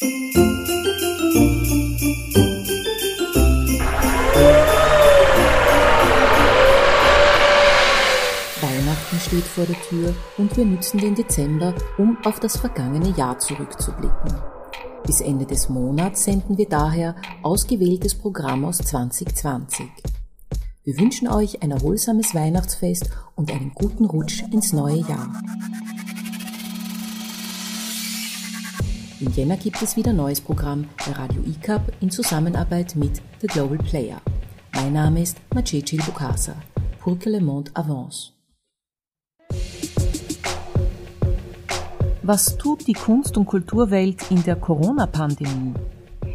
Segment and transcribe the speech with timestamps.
[0.00, 0.40] Weihnachten
[9.20, 14.38] steht vor der Tür und wir nützen den Dezember, um auf das vergangene Jahr zurückzublicken.
[15.04, 19.86] Bis Ende des Monats senden wir daher ausgewähltes Programm aus 2020.
[20.84, 25.30] Wir wünschen euch ein erholsames Weihnachtsfest und einen guten Rutsch ins neue Jahr.
[29.20, 33.76] Im Jänner gibt es wieder neues Programm bei Radio ICAP in Zusammenarbeit mit The Global
[33.76, 34.18] Player.
[34.72, 36.54] Mein Name ist Macecil Bukasa.
[37.00, 38.32] Pour que le monde avance.
[42.22, 45.74] Was tut die Kunst- und Kulturwelt in der Corona-Pandemie?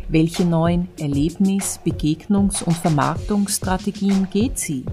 [0.09, 4.85] Welche neuen Erlebnis-, Begegnungs- und Vermarktungsstrategien geht sie?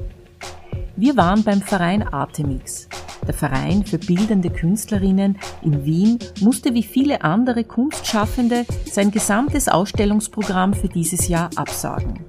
[0.96, 2.88] Wir waren beim Verein Artemix.
[3.26, 10.74] Der Verein für bildende Künstlerinnen in Wien musste wie viele andere Kunstschaffende sein gesamtes Ausstellungsprogramm
[10.74, 12.24] für dieses Jahr absagen.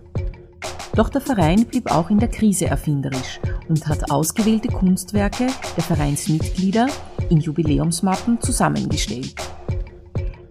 [0.95, 6.87] Doch der Verein blieb auch in der Krise erfinderisch und hat ausgewählte Kunstwerke der Vereinsmitglieder
[7.29, 9.33] in Jubiläumsmappen zusammengestellt.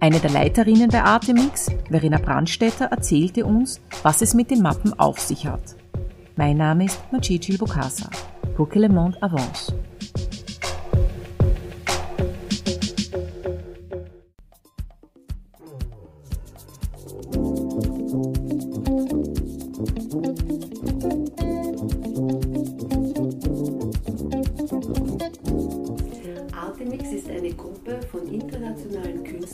[0.01, 5.21] Eine der Leiterinnen bei Artemix, Verena Brandstetter, erzählte uns, was es mit den Mappen auf
[5.21, 5.77] sich hat.
[6.35, 8.11] Mein Name ist Macicil Bokassa.
[8.57, 9.73] Pour que le monde avance.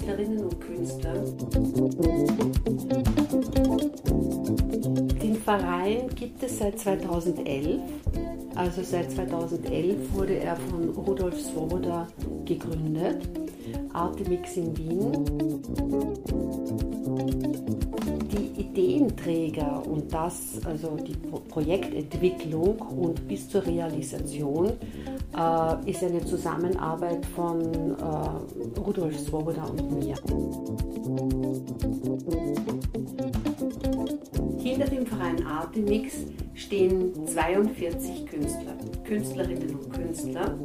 [0.09, 1.37] Künstlerinnen und Künstlern.
[5.23, 7.81] Den Verein gibt es seit 2011.
[8.55, 12.09] Also seit 2011 wurde er von Rudolf Swoboda
[12.47, 13.29] gegründet.
[13.93, 15.13] Artemix in Wien.
[18.33, 24.73] Die Ideenträger und das, also die Pro Projektentwicklung und bis zur Realisation
[25.39, 30.17] äh, ist eine Zusammenarbeit von äh, Rudolf Swoboda und mir.
[34.59, 40.59] Hinter dem Verein Artemix stehen 42 Künstler, Künstlerinnen und Künstler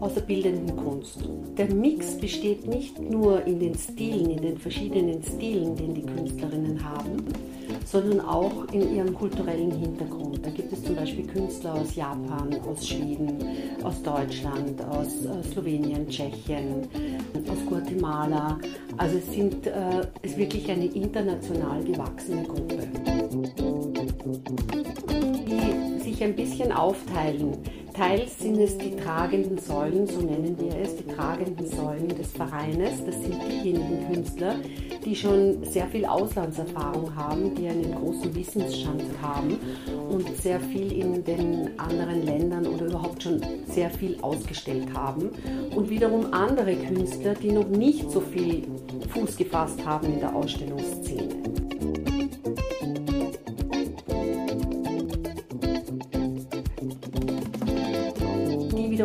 [0.00, 1.28] aus der bildenden Kunst.
[1.56, 6.82] Der Mix besteht nicht nur in den Stilen, in den verschiedenen Stilen, den die Künstlerinnen
[6.82, 7.24] haben,
[7.90, 10.44] sondern auch in ihrem kulturellen Hintergrund.
[10.44, 13.38] Da gibt es zum Beispiel Künstler aus Japan, aus Schweden,
[13.82, 16.86] aus Deutschland, aus äh, Slowenien, Tschechien,
[17.50, 18.58] aus Guatemala.
[18.98, 22.78] Also es sind, äh, ist wirklich eine international gewachsene Gruppe
[26.18, 27.58] sich ein bisschen aufteilen.
[27.94, 33.04] Teils sind es die tragenden Säulen, so nennen wir es, die tragenden Säulen des Vereines.
[33.04, 34.56] Das sind diejenigen Künstler,
[35.04, 39.58] die schon sehr viel Auslandserfahrung haben, die einen großen Wissensstand haben
[40.10, 45.30] und sehr viel in den anderen Ländern oder überhaupt schon sehr viel ausgestellt haben.
[45.74, 48.64] Und wiederum andere Künstler, die noch nicht so viel
[49.10, 51.47] Fuß gefasst haben in der Ausstellungsszene.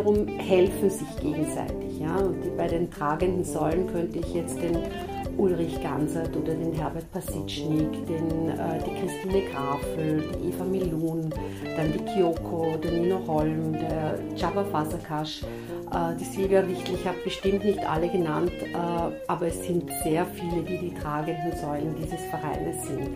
[0.03, 1.99] Wiederum helfen sich gegenseitig.
[1.99, 2.17] Ja?
[2.17, 4.77] Und bei den tragenden Säulen könnte ich jetzt den
[5.37, 11.33] Ulrich Gansert oder den Herbert Pasitschnik, den, äh, die Christine Grafel, die Eva Milun,
[11.75, 16.95] dann die Kyoko, der Nino Holm, der Jabba Fasakash, äh, die Silvia Wichtel.
[16.95, 18.77] Ich habe bestimmt nicht alle genannt, äh,
[19.27, 23.09] aber es sind sehr viele, die die tragenden Säulen dieses Vereines sind.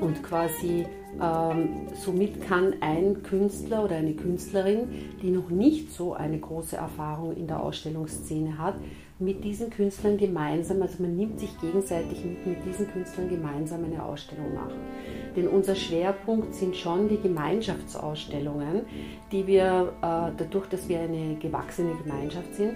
[0.00, 0.86] Und quasi
[1.20, 4.88] ähm, somit kann ein Künstler oder eine Künstlerin,
[5.22, 8.74] die noch nicht so eine große Erfahrung in der Ausstellungsszene hat,
[9.20, 14.02] mit diesen Künstlern gemeinsam, also man nimmt sich gegenseitig mit, mit diesen Künstlern gemeinsam eine
[14.02, 14.74] Ausstellung machen.
[15.36, 18.82] Denn unser Schwerpunkt sind schon die Gemeinschaftsausstellungen,
[19.30, 22.74] die wir äh, dadurch, dass wir eine gewachsene Gemeinschaft sind,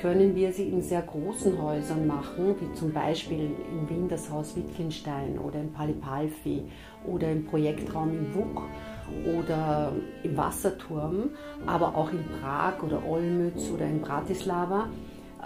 [0.00, 4.56] können wir sie in sehr großen Häusern machen, wie zum Beispiel in Wien das Haus
[4.56, 6.62] Wittgenstein oder im Palipalfi
[7.06, 8.62] oder im Projektraum im WUK
[9.38, 11.30] oder im Wasserturm,
[11.66, 14.88] aber auch in Prag oder Olmütz oder in Bratislava.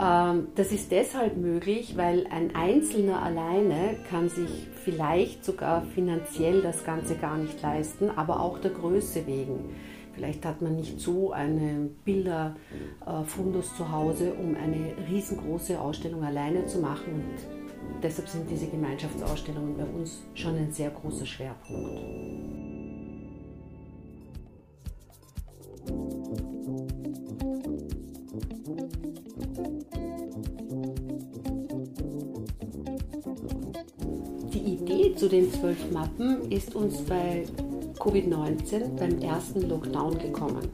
[0.00, 6.84] Ähm, das ist deshalb möglich, weil ein Einzelner alleine kann sich vielleicht sogar finanziell das
[6.84, 9.74] Ganze gar nicht leisten, aber auch der Größe wegen.
[10.20, 16.78] Vielleicht hat man nicht so einen Bilderfundus zu Hause, um eine riesengroße Ausstellung alleine zu
[16.78, 17.14] machen.
[17.14, 22.02] Und deshalb sind diese Gemeinschaftsausstellungen bei uns schon ein sehr großer Schwerpunkt.
[34.52, 37.46] Idee zu den zwölf Mappen ist uns bei
[38.00, 40.68] Covid-19 beim ersten Lockdown gekommen.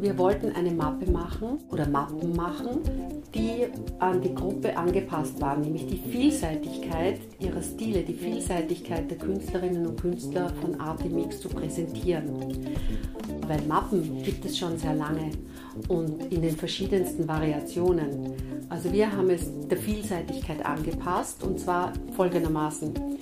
[0.00, 2.80] Wir wollten eine Mappe machen oder Mappen machen,
[3.34, 3.66] die
[4.00, 10.00] an die Gruppe angepasst waren, nämlich die Vielseitigkeit ihrer Stile, die Vielseitigkeit der Künstlerinnen und
[10.00, 12.74] Künstler von Artemix zu präsentieren.
[13.46, 15.30] Weil Mappen gibt es schon sehr lange
[15.88, 18.34] und in den verschiedensten Variationen.
[18.68, 23.13] Also wir haben es der Vielseitigkeit angepasst und zwar folgendermaßen.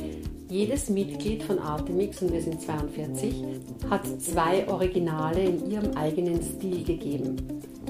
[0.53, 3.43] Jedes Mitglied von Artemix, und wir sind 42,
[3.89, 7.37] hat zwei Originale in ihrem eigenen Stil gegeben.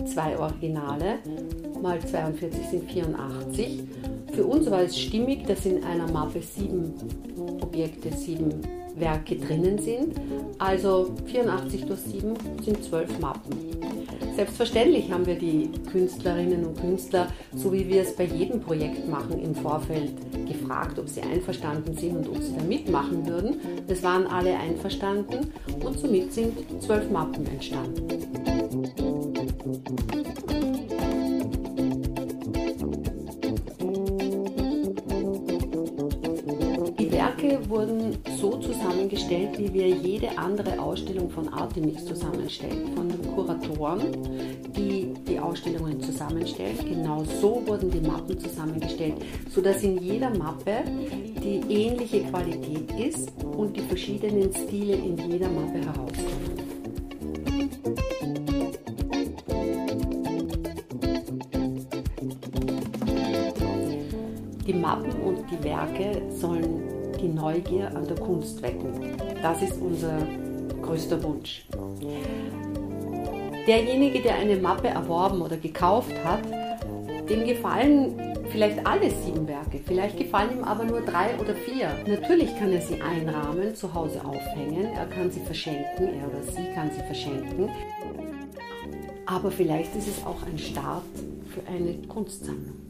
[0.04, 1.18] Zwei Originale
[1.82, 3.82] mal 42 sind 84.
[4.32, 6.94] Für uns war es stimmig, dass in einer Mappe sieben
[7.60, 8.60] Objekte, sieben
[8.94, 10.14] Werke drinnen sind.
[10.60, 12.34] Also 84 durch 7
[12.64, 13.56] sind 12 Mappen.
[14.36, 17.26] Selbstverständlich haben wir die Künstlerinnen und Künstler,
[17.56, 20.12] so wie wir es bei jedem Projekt machen, im Vorfeld
[20.72, 23.60] gefragt, ob sie einverstanden sind und ob sie da mitmachen würden.
[23.88, 25.52] Es waren alle einverstanden
[25.84, 28.08] und somit sind zwölf Mappen entstanden.
[37.42, 42.94] Werke wurden so zusammengestellt, wie wir jede andere Ausstellung von Artemix zusammenstellen.
[42.94, 44.00] Von den Kuratoren,
[44.76, 46.78] die die Ausstellungen zusammenstellen.
[46.88, 49.14] Genau so wurden die Mappen zusammengestellt,
[49.50, 50.84] sodass in jeder Mappe
[51.42, 56.52] die ähnliche Qualität ist und die verschiedenen Stile in jeder Mappe herauskommen.
[64.66, 66.82] Die Mappen und die Werke sollen
[67.20, 69.16] die Neugier an der Kunst wecken.
[69.42, 70.18] Das ist unser
[70.80, 71.66] größter Wunsch.
[73.66, 76.42] Derjenige, der eine Mappe erworben oder gekauft hat,
[77.28, 81.88] dem gefallen vielleicht alle sieben Werke, vielleicht gefallen ihm aber nur drei oder vier.
[82.06, 86.72] Natürlich kann er sie einrahmen, zu Hause aufhängen, er kann sie verschenken, er oder sie
[86.74, 87.70] kann sie verschenken.
[89.26, 91.04] Aber vielleicht ist es auch ein Start
[91.46, 92.82] für eine Kunstsammlung.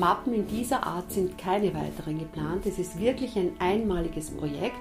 [0.00, 2.64] Mappen in dieser Art sind keine weiteren geplant.
[2.64, 4.78] Es ist wirklich ein einmaliges Projekt.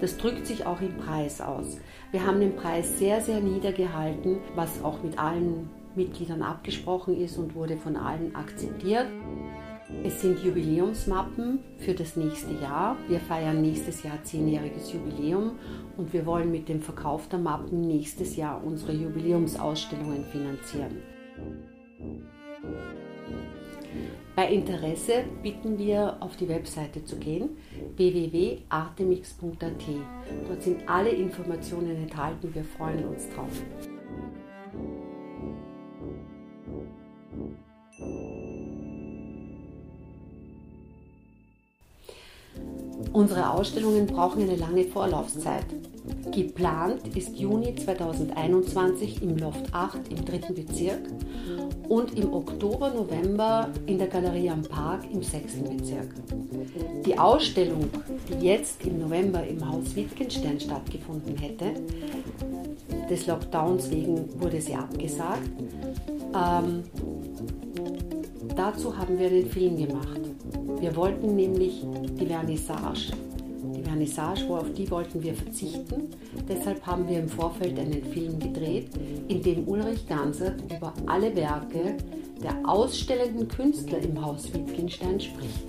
[0.00, 1.76] Das drückt sich auch im Preis aus.
[2.10, 7.54] Wir haben den Preis sehr, sehr niedergehalten, was auch mit allen Mitgliedern abgesprochen ist und
[7.54, 9.08] wurde von allen akzeptiert.
[10.04, 12.96] Es sind Jubiläumsmappen für das nächste Jahr.
[13.08, 15.58] Wir feiern nächstes Jahr zehnjähriges Jubiläum
[15.98, 21.02] und wir wollen mit dem Verkauf der Mappen nächstes Jahr unsere Jubiläumsausstellungen finanzieren.
[24.34, 27.50] Bei Interesse bitten wir, auf die Webseite zu gehen,
[27.96, 29.84] www.artemix.at.
[30.48, 32.54] Dort sind alle Informationen enthalten.
[32.54, 33.62] Wir freuen uns drauf.
[43.12, 45.66] Unsere Ausstellungen brauchen eine lange Vorlaufzeit.
[46.32, 51.00] Geplant ist Juni 2021 im Loft 8 im dritten Bezirk
[51.88, 56.08] und im Oktober, November in der Galerie am Park im sechsten Bezirk.
[57.04, 57.90] Die Ausstellung,
[58.28, 61.72] die jetzt im November im Haus Wittgenstein stattgefunden hätte,
[63.10, 65.50] des Lockdowns wegen wurde sie abgesagt.
[66.34, 66.82] Ähm,
[68.56, 70.21] dazu haben wir den Film gemacht.
[70.82, 71.86] Wir wollten nämlich
[72.18, 73.12] die Vernissage,
[73.76, 76.10] die Vernissage, wo auf die wollten wir verzichten.
[76.48, 78.88] Deshalb haben wir im Vorfeld einen Film gedreht,
[79.28, 81.96] in dem Ulrich Gansert über alle Werke
[82.42, 85.68] der ausstellenden Künstler im Haus Wittgenstein spricht.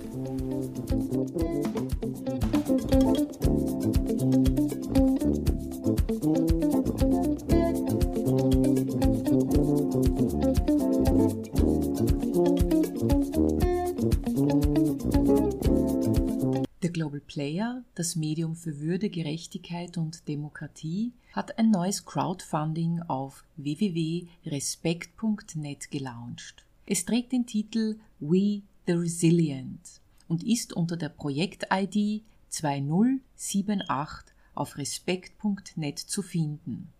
[17.34, 26.64] Player, das Medium für Würde, Gerechtigkeit und Demokratie, hat ein neues Crowdfunding auf www.respekt.net gelauncht.
[26.86, 35.98] Es trägt den Titel We the Resilient und ist unter der Projekt-ID 2078 auf respekt.net
[35.98, 36.92] zu finden.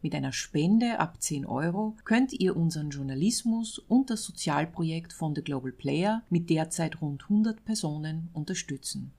[0.00, 5.42] Mit einer Spende ab 10 Euro könnt ihr unseren Journalismus und das Sozialprojekt von The
[5.42, 9.12] Global Player mit derzeit rund 100 Personen unterstützen.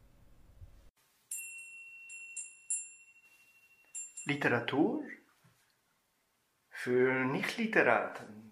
[4.25, 5.03] Literatur
[6.69, 8.51] für Nichtliteraten.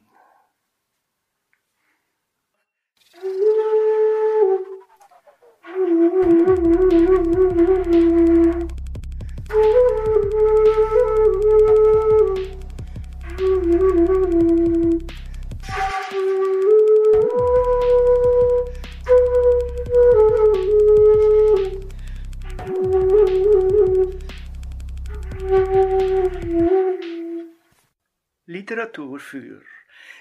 [28.52, 29.62] Literatur für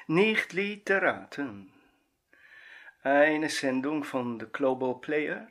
[0.07, 1.73] Nicht-Literaten.
[3.03, 5.49] Eine Sendung von The Global Player,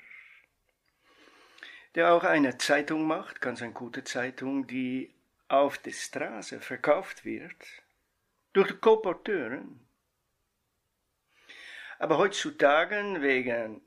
[1.95, 5.13] der auch eine Zeitung macht, ganz eine gute Zeitung, die
[5.49, 7.65] auf der Straße verkauft wird,
[8.53, 9.85] durch die Kolporteuren.
[11.97, 13.81] Aber heutzutage wegen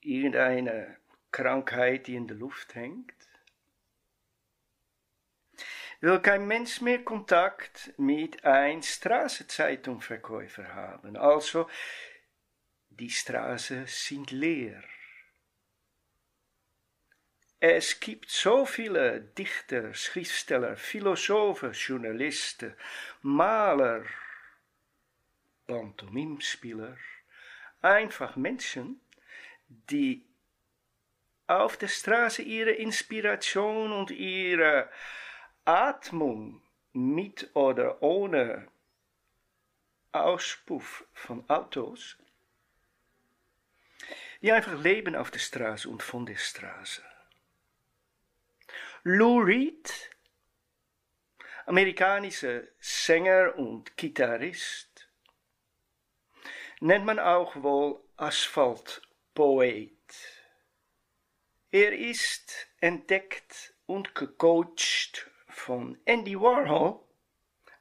[0.00, 0.96] irgendeiner
[1.30, 3.17] Krankheit, die in der Luft hängt,
[6.00, 11.16] will kein Mensch mehr Kontakt mit ein Straßenzeitungverkäufer haben.
[11.16, 11.68] Also,
[12.90, 14.82] die Straßen sind leer.
[17.60, 22.74] Es gibt so viele Dichter, Schriftsteller, Philosophen, Journalisten,
[23.22, 24.04] Maler,
[25.66, 26.96] Pantomimspieler,
[27.82, 29.00] einfach Menschen,
[29.68, 30.24] die
[31.48, 34.88] auf der Straße ihre Inspiration und ihre
[35.68, 36.62] Atmung
[36.94, 38.68] mit oder ohne
[40.12, 42.16] Auspuff von Autos,
[44.40, 47.04] die einfach leben auf der Straße und von der Straße.
[49.02, 50.10] Lou Reed,
[51.66, 55.06] amerikanischer Sänger und Gitarrist,
[56.80, 59.92] nennt man auch wohl Asphaltpoet.
[61.70, 67.00] Er ist entdeckt und gecoacht von Andy Warhol,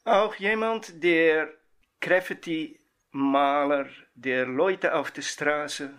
[0.04, 1.54] auch jemand, der
[2.02, 5.94] Graffiti-Maler der Leute auf der Straße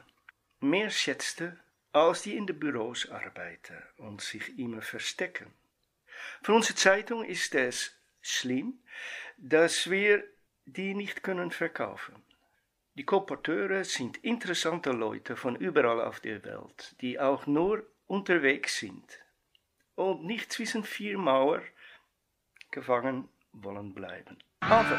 [0.61, 1.59] mehr schätzte,
[1.93, 5.53] als die in den Büros arbeiten und sich immer verstecken.
[6.43, 8.81] Für unsere Zeitung ist es schlimm,
[9.37, 10.25] dass wir
[10.67, 12.23] die nicht können verkaufen.
[12.95, 19.19] Die Kolporteure sind interessante Leute von überall auf der Welt, die auch nur unterwegs sind
[19.99, 21.63] und nicht zwischen vier Mauern
[22.71, 24.39] gefangen wollen bleiben.
[24.61, 24.99] Aber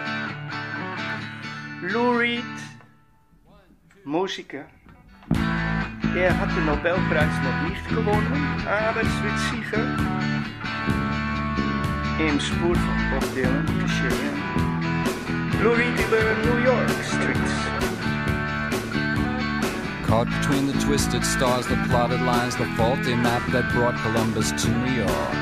[1.81, 2.43] Lou Reed,
[4.03, 4.65] Musiker,
[6.15, 9.83] er hat den Nobelpreis noch nicht gewonnen, aber es wird sicher
[12.19, 13.65] im Spur von Bob Dylan.
[15.63, 17.88] Lou Reed über New York Streets.
[20.09, 24.67] Caught between the twisted stars, the plotted lines, the faulty map that brought Columbus to
[24.67, 25.35] New York.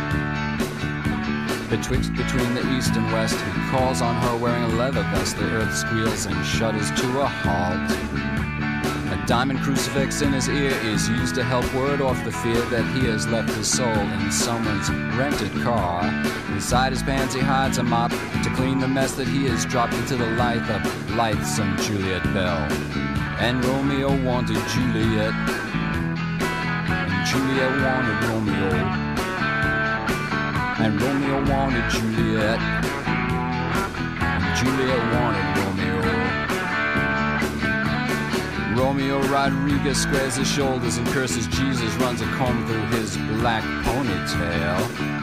[1.69, 5.37] Betwixt between the east and west, he calls on her wearing a leather vest.
[5.37, 7.91] The earth squeals and shudders to a halt.
[9.13, 12.83] A diamond crucifix in his ear is used to help ward off the fear that
[12.93, 16.03] he has left his soul in someone's rented car.
[16.49, 19.93] Inside his pants, he hides a mop to clean the mess that he has dropped
[19.93, 23.16] into the life of lightsome Juliet Bell.
[23.39, 25.33] And Romeo wanted Juliet,
[26.89, 28.71] and Juliet wanted Romeo,
[30.79, 32.59] and Romeo wanted Juliet,
[34.19, 35.97] and Juliet wanted Romeo.
[38.75, 45.16] Romeo Rodriguez squares his shoulders and curses Jesus, runs a comb through his black ponytail.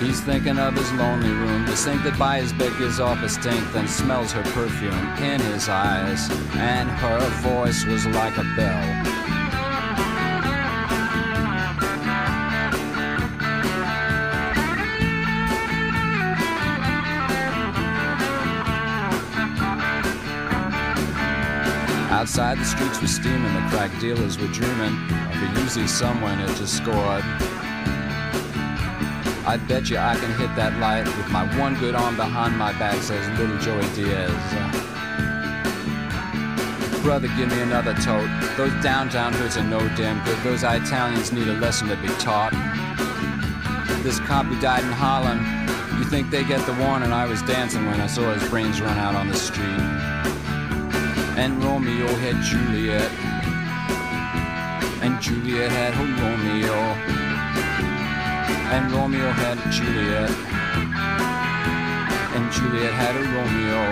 [0.00, 3.28] He's thinking of his lonely room, the sink that by his bed gives off a
[3.28, 9.16] stink, then smells her perfume in his eyes, and her voice was like a bell.
[22.10, 26.54] Outside the streets were steaming, the crack dealers were dreaming of a Uzi someone had
[26.56, 27.24] just scored.
[29.46, 32.72] I bet you I can hit that light with my one good arm behind my
[32.80, 34.34] back, says little Joey Diaz.
[37.04, 38.28] Brother, give me another tote.
[38.56, 40.36] Those downtown hoods are no damn good.
[40.42, 42.50] Those Italians need a lesson to be taught.
[44.02, 45.40] This cop who died in Holland,
[46.00, 47.12] you think they get the warning?
[47.12, 49.80] I was dancing when I saw his brains run out on the street.
[51.38, 53.12] And Romeo had Juliet,
[55.04, 57.15] and Juliet had Romeo
[58.72, 60.30] and Romeo had a Juliet,
[62.34, 63.82] and Juliet had a Romeo.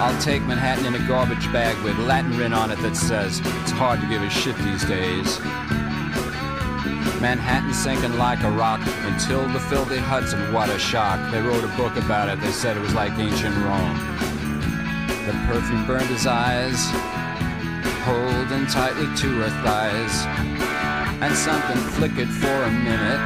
[0.00, 3.72] I'll take Manhattan in a garbage bag with Latin written on it that says, it's
[3.72, 5.40] hard to give a shit these days.
[7.20, 8.80] Manhattan sinking like a rock
[9.10, 11.18] until the filthy Hudson, what a shock.
[11.32, 13.98] They wrote a book about it, they said it was like ancient Rome.
[15.26, 16.78] The perfume burned his eyes,
[18.06, 20.77] holding tightly to her thighs
[21.20, 23.20] and something flickered for a minute,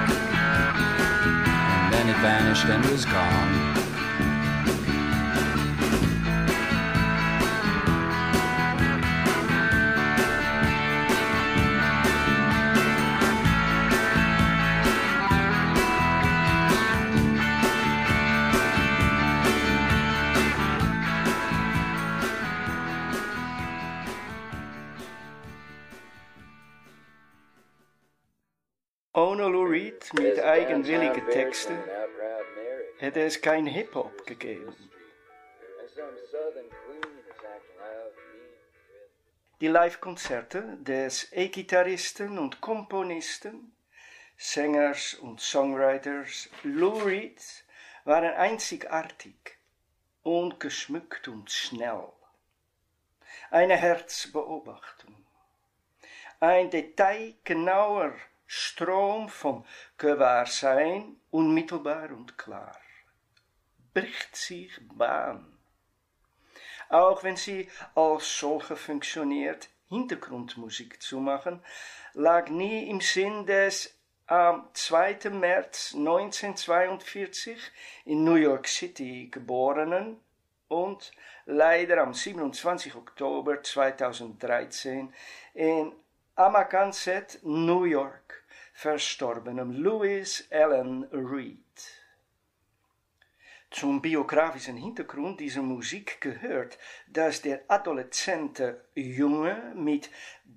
[1.84, 3.61] and then it vanished and was gone.
[30.52, 31.78] Eigenwilligen Texten
[32.98, 34.76] hätte es kein Hip-Hop gegeben.
[39.62, 43.74] Die Live-Konzerte des E-Gitarristen und Komponisten,
[44.36, 47.40] Sängers und Songwriters Lou Reed
[48.04, 49.56] waren einzigartig
[50.22, 52.08] und geschmückt und schnell.
[53.50, 55.16] Eine Herzbeobachtung,
[56.40, 58.12] ein detailgenauer
[58.54, 59.64] Strom von
[59.96, 62.76] Gewahrsein, unmittelbar und klar,
[63.94, 65.58] bricht sich Bahn.
[66.90, 71.64] Auch wenn sie als solche funktioniert, Hintergrundmusik zu machen,
[72.12, 75.30] lag nie im Sinn des am 2.
[75.30, 77.58] März 1942
[78.04, 80.20] in New York City geborenen
[80.68, 81.10] und
[81.46, 82.96] leider am 27.
[82.96, 85.10] Oktober 2013
[85.54, 85.94] in
[86.34, 88.21] Amagansett, New York,
[88.82, 92.02] verstorbenem Louis Allen Reed.
[93.70, 100.10] Zum biografischen Hintergrund dieser Musik gehört, dass der adoleszente Junge mit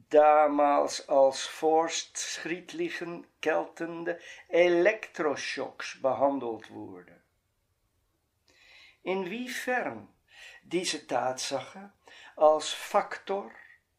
[0.09, 7.21] damals als fortschrittlichen geltende Elektroschocks behandelt wurde.
[9.03, 10.07] Inwiefern
[10.63, 11.93] diese Tatsache
[12.35, 13.51] als Faktor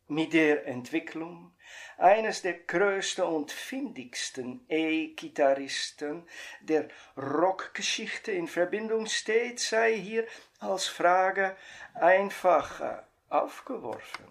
[0.09, 1.56] mit der Entwicklung
[1.99, 6.25] eines der größten und findigsten E-Gitarristen
[6.61, 10.27] der Rockgeschichte in Verbindung steht, sei hier
[10.61, 11.57] als Frage
[11.95, 12.99] einfach äh,
[13.31, 14.25] aufgeworfen.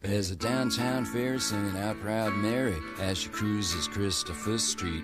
[0.00, 5.02] There's a downtown fair singing out Proud Mary as she cruises Christopher Street.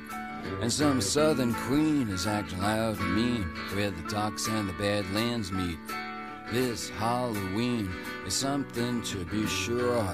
[0.61, 3.43] And some southern queen is acting loud and mean
[3.75, 5.79] where the docks and the badlands meet.
[6.53, 7.91] This Halloween
[8.27, 10.07] is something to be sure.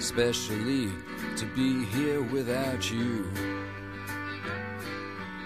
[0.00, 0.90] Especially
[1.36, 3.30] to be here without you.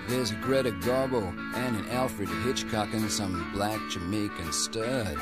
[0.07, 5.19] There's a Greta Garbo and an Alfred Hitchcock and some black Jamaican stud.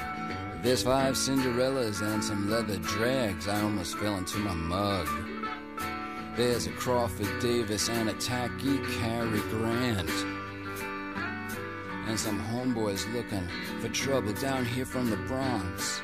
[0.62, 3.48] There's five Cinderellas and some leather drags.
[3.48, 5.08] I almost fell into my mug.
[6.36, 10.10] There's a Crawford Davis and a tacky Cary Grant.
[12.06, 13.48] And some homeboys looking
[13.80, 16.02] for trouble down here from the Bronx.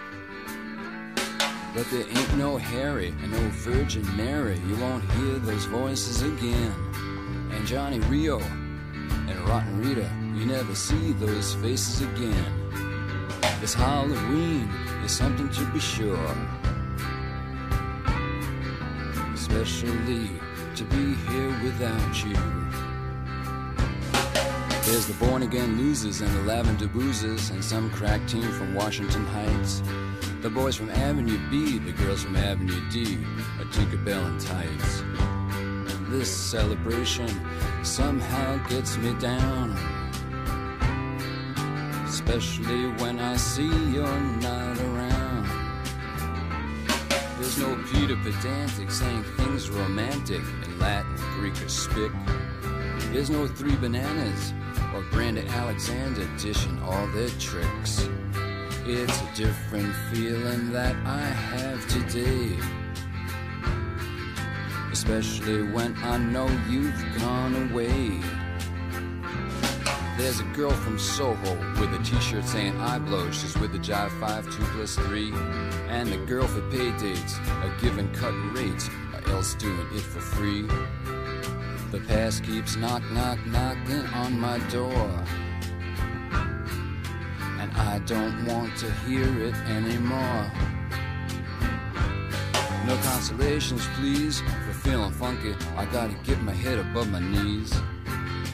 [1.79, 4.59] But there ain't no Harry and no Virgin Mary.
[4.67, 6.75] You won't hear those voices again.
[7.53, 12.69] And Johnny Rio and Rotten Rita, you never see those faces again.
[13.61, 14.69] This Halloween
[15.05, 16.37] is something to be sure.
[19.33, 20.31] Especially
[20.75, 22.35] to be here without you.
[24.83, 29.25] There's the born again losers and the lavender boozers and some crack team from Washington
[29.27, 29.81] Heights.
[30.41, 33.19] The boys from Avenue B, the girls from Avenue D,
[33.61, 35.03] a Tinkerbell and tights.
[36.11, 37.29] This celebration
[37.83, 39.77] somehow gets me down
[42.09, 45.47] especially when I see you're not around.
[47.39, 52.13] There's no Peter pedantic saying things romantic in Latin, Greek, or Spic.
[53.13, 54.53] There's no three bananas
[54.95, 58.09] or Brandon Alexander dishing all their tricks.
[58.91, 62.57] It's a different feeling that I have today.
[64.91, 68.19] Especially when I know you've gone away.
[70.17, 73.31] There's a girl from Soho with a t-shirt saying I blow.
[73.31, 75.35] She's with the Jive 5 2 plus 3.
[75.89, 80.21] And the girl for pay dates, a given cut rate, or else doing it for
[80.21, 80.63] free.
[81.91, 85.25] The past keeps knock knock knocking on my door.
[87.77, 90.51] I don't want to hear it anymore.
[92.87, 95.55] No consolations, please, for feeling funky.
[95.77, 97.75] I gotta get my head above my knees.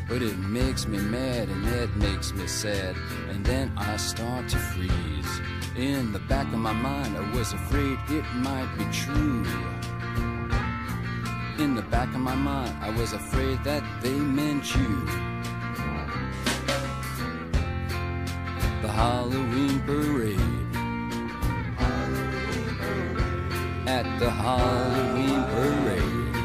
[0.08, 2.96] But it makes me mad and it makes me sad.
[3.30, 5.40] And then I start to freeze.
[5.76, 9.44] In the back of my mind, I was afraid it might be true.
[11.58, 15.33] In the back of my mind, I was afraid that they meant you.
[18.94, 20.40] Halloween parade.
[23.88, 26.36] At the Halloween parade.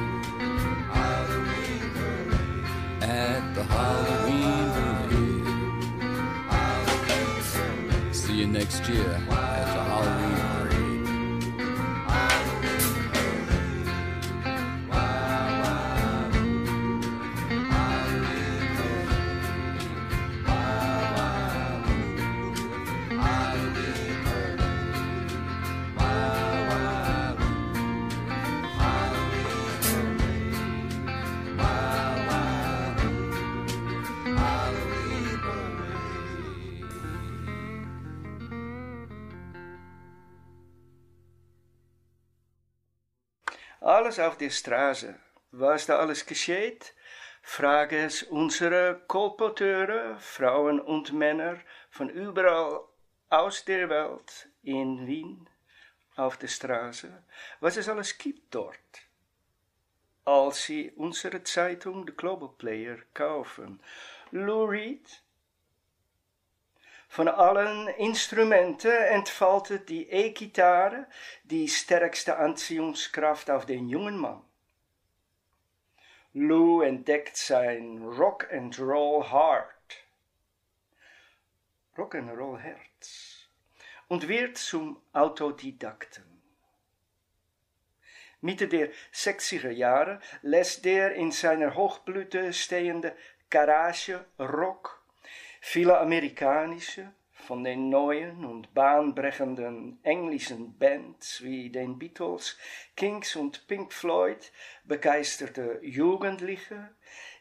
[3.03, 5.45] At the Halloween parade.
[8.15, 9.19] See you next year
[44.09, 45.19] Alles auf der Straße.
[45.51, 46.95] Was da alles geschieht,
[47.43, 51.59] frage es unsere Kolporteure, Frauen und Männer
[51.91, 52.79] von überall
[53.29, 55.47] aus der Welt in Wien
[56.15, 57.23] auf der Straße,
[57.59, 58.93] was es alles gibt dort.
[60.25, 63.79] Als sie unsere Zeitung The Global Player kaufen.
[64.31, 64.71] Lou
[67.09, 71.07] von allen Instrumenten entfaltet die E-Gitarre
[71.43, 74.43] die stärkste Anziehungskraft auf den jungen Mann.
[76.33, 80.05] Lou entdeckt sein Rock and Roll Heart,
[81.97, 83.49] Rock and Roll Herz
[84.07, 86.23] und wird zum Autodidakten.
[88.39, 93.15] Mitte der 60er Jahre lässt der in seiner Hochblüte stehende
[93.49, 94.98] Garage Rock
[95.61, 102.57] Viele amerikanische, von den neuen und bahnbrechenden englischen Bands wie den Beatles,
[102.95, 104.51] Kings und Pink Floyd
[104.83, 106.89] begeisterte Jugendliche,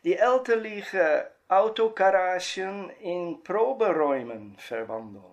[0.05, 5.25] die elterliche Autogaragen in Proberäumen verwandeln.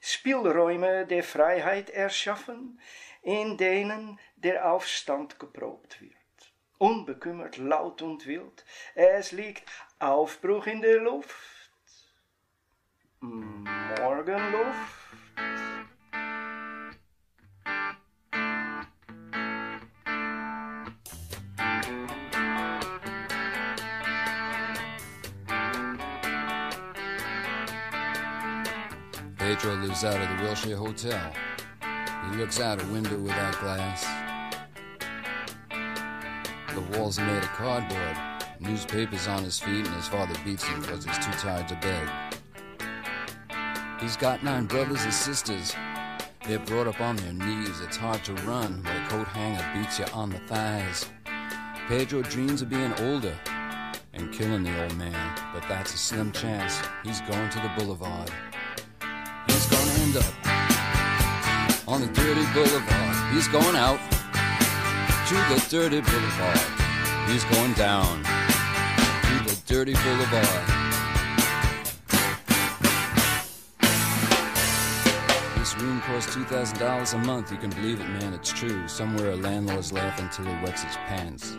[0.00, 2.80] Spielräume der Freiheit erschaffen,
[3.22, 6.14] in denen der Aufstand geprobt wird.
[6.78, 9.64] Unbekümmert, laut und wild, es liegt
[10.00, 11.34] Aufbruch in der Luft.
[13.20, 14.76] Morgenluft.
[29.36, 31.32] Pedro lives out of the Wilshire Hotel.
[32.30, 34.06] He looks out a window without glass.
[36.72, 38.37] The walls are made of cardboard.
[38.60, 42.08] Newspapers on his feet, and his father beats him because he's too tired to beg.
[44.00, 45.74] He's got nine brothers and sisters.
[46.44, 47.80] They're brought up on their knees.
[47.80, 51.06] It's hard to run when a coat hanger beats you on the thighs.
[51.88, 53.34] Pedro dreams of being older
[54.12, 56.80] and killing the old man, but that's a slim chance.
[57.04, 58.30] He's going to the boulevard.
[59.46, 63.34] He's gonna end up on the dirty boulevard.
[63.34, 64.00] He's going out
[65.28, 66.60] to the dirty boulevard.
[67.28, 68.37] He's going down
[69.68, 70.46] dirty boulevard.
[75.58, 77.52] This room costs $2,000 a month.
[77.52, 78.88] You can believe it, man, it's true.
[78.88, 81.58] Somewhere a landlord's laughing till he wets his pants.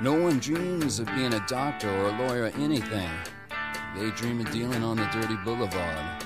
[0.00, 3.10] No one dreams of being a doctor or a lawyer or anything.
[3.94, 6.24] They dream of dealing on the dirty boulevard.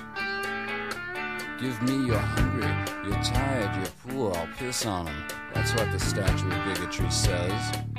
[1.61, 2.71] Give me you're hungry,
[3.05, 5.27] you're tired, you're poor, I'll piss on them.
[5.55, 7.92] That's what the statue of bigotry says.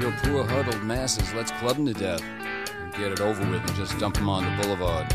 [0.00, 3.74] Your poor huddled masses, let's club them to death and get it over with and
[3.74, 5.06] just dump them on the boulevard.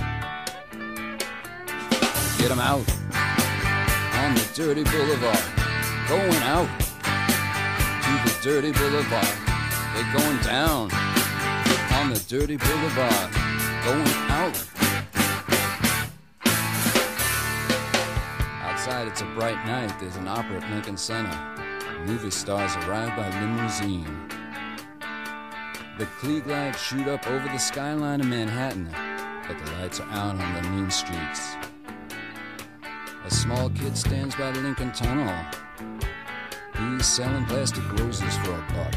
[2.37, 2.85] Get them out
[4.13, 5.43] on the dirty boulevard,
[6.07, 9.27] going out to the dirty boulevard.
[9.95, 10.91] They're going down
[11.93, 13.33] on the dirty boulevard,
[13.85, 14.55] going out.
[18.61, 19.99] Outside, it's a bright night.
[19.99, 21.35] There's an opera at Lincoln Center.
[22.05, 24.34] Movie stars arrive by limousine.
[25.97, 28.89] The Klieg lights shoot up over the skyline of Manhattan,
[29.47, 31.55] but the lights are out on the mean streets.
[33.23, 35.33] A small kid stands by the Lincoln Tunnel.
[36.77, 38.91] He's selling plastic roses for a buck.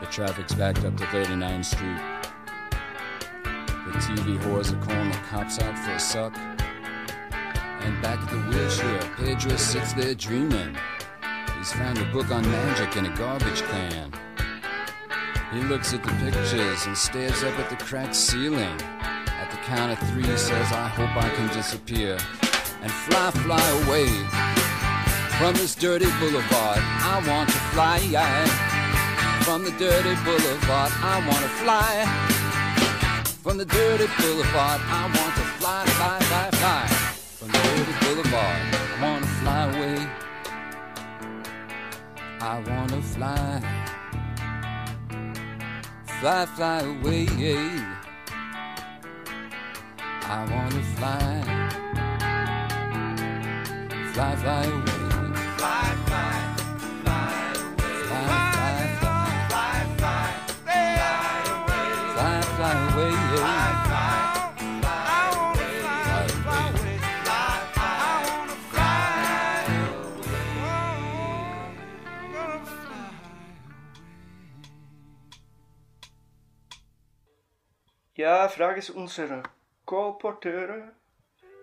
[0.00, 2.00] The traffic's backed up to 39th Street.
[3.86, 6.38] The TV whores are calling the cops out for a suck.
[6.38, 10.76] And back at the wheelchair, Pedro sits there dreaming.
[11.58, 14.12] He's found a book on magic in a garbage can.
[15.56, 18.78] He looks at the pictures and stares up at the cracked ceiling.
[19.40, 22.18] At the count of three, he says, I hope I can disappear
[22.82, 24.06] and fly, fly away
[25.38, 26.76] from this dirty boulevard.
[26.76, 28.00] I want to fly
[29.44, 30.92] from the dirty boulevard.
[31.00, 32.04] I want to fly
[33.42, 34.80] from the dirty boulevard.
[34.84, 36.86] I want to fly, fly, fly, fly
[37.38, 38.60] from the dirty boulevard.
[38.74, 40.06] I want to fly away.
[42.42, 43.85] I want to fly
[46.26, 47.28] fly, fly away.
[50.28, 51.34] I wanna fly,
[54.12, 55.06] fly, fly away.
[55.56, 56.05] Fly,
[78.46, 79.42] Ja, frage es unsere
[79.84, 80.92] Kolporteure,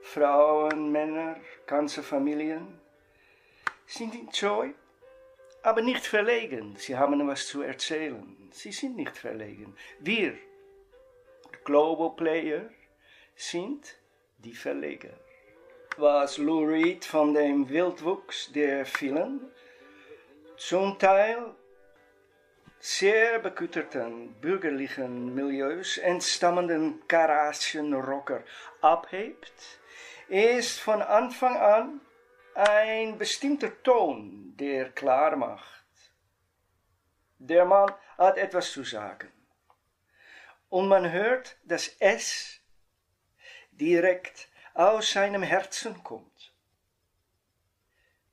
[0.02, 2.78] Frauen, Männer, ganze Familien
[3.86, 4.76] sind in Joy,
[5.62, 6.76] aber nicht verlegen.
[6.76, 8.50] Sie haben was zu erzählen.
[8.52, 9.78] Sie sind nicht verlegen.
[10.02, 10.38] Wir,
[11.64, 12.70] Global Player,
[13.34, 13.98] sind
[14.40, 15.18] die Verleger.
[15.96, 19.40] Was Lou Reed von dem Wildwuchs der vielen,
[20.58, 21.56] zum Teil
[22.86, 28.44] sehr bekütterten bürgerlichen Milieus entstammenden Garagenrocker
[28.82, 29.80] abhebt,
[30.28, 32.02] ist von Anfang an
[32.56, 35.86] ein bestimmter Ton, der klar macht.
[37.40, 39.32] Der Mann hat etwas zu sagen.
[40.68, 42.60] Und man hört, dass es
[43.72, 46.54] direkt aus seinem Herzen kommt.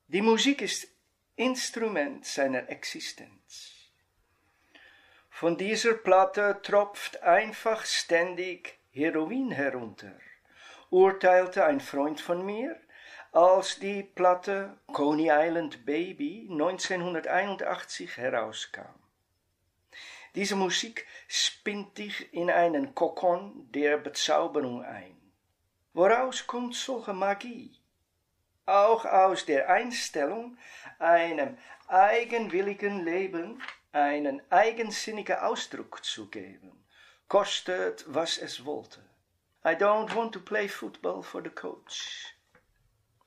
[0.07, 0.89] Die Musik ist
[1.37, 3.70] Instrument seiner Existenz.
[5.41, 10.11] Von dieser Platte tropft einfach ständig Heroin herunter,
[10.91, 12.79] urteilte ein Freund von mir,
[13.31, 18.93] als die Platte Coney Island Baby 1981 herauskam.
[20.35, 25.19] Diese Musik spinnt dich in einen Kokon der Bezauberung ein.
[25.93, 27.71] Woraus kommt solche Magie?
[28.67, 30.55] Auch aus der Einstellung,
[30.99, 33.59] einem eigenwilligen Leben
[33.91, 36.71] einen eigensinnigen Ausdruck zu geben,
[37.27, 39.01] kostet, was es wollte.
[39.63, 42.35] I don't want to play football for the coach.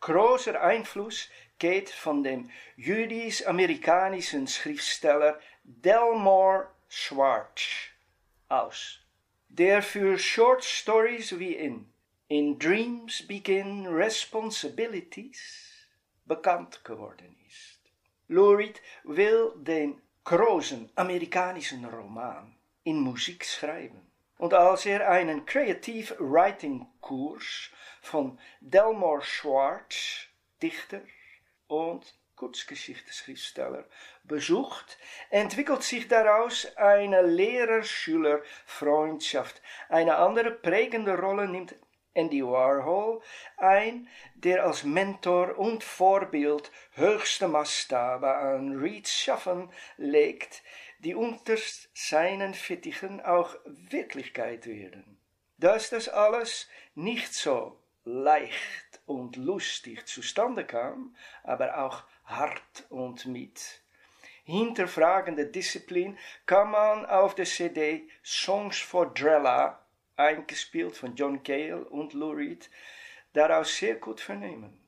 [0.00, 7.62] Großer Einfluss geht von dem jüdisch-amerikanischen Schriftsteller Delmore Schwartz
[8.48, 9.00] aus,
[9.48, 11.86] der für Short Stories wie in
[12.28, 15.86] In Dreams Begin Responsibilities
[16.26, 17.78] bekannt geworden ist.
[18.28, 24.10] Lurid will den großen amerikanischen Roman in Musik schreiben.
[24.38, 27.68] Und als er einen Creative Writing Kurs
[28.00, 30.28] von Delmore Schwartz,
[30.62, 31.02] Dichter
[31.66, 33.84] und Kurzgeschichtenschriftsteller,
[34.24, 34.96] besucht,
[35.28, 39.60] entwickelt sich daraus eine Lehrer-Schüler-Freundschaft.
[39.90, 41.74] Eine andere prägende Rolle nimmt
[42.14, 43.20] Andy Warhol
[43.56, 50.62] ein, der als Mentor und Vorbild höchste Maßstabe an Reeds Schaffen legt,
[51.00, 51.56] die unter
[51.92, 55.18] seinen Fittichen auch Wirklichkeit werden.
[55.58, 63.82] Dass das alles nicht so leicht und lustig zustande kam, aber auch hart und mit
[64.44, 69.83] hinterfragender Disziplin kann man auf der CD Songs for Drella
[70.16, 72.70] eingespielt von John Cale und Lou Reed,
[73.32, 74.78] daraus sehr gut vernehmen.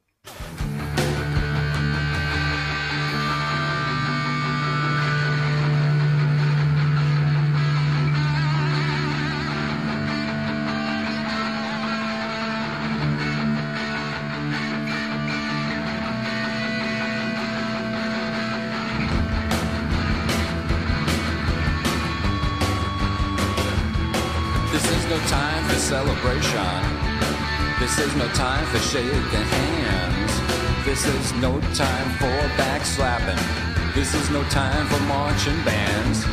[28.78, 30.84] Time for hands.
[30.84, 33.94] This is no time for backslapping.
[33.94, 36.26] This is no time for marching bands.